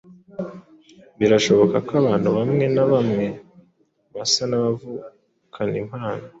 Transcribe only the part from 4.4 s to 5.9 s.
n’abavukana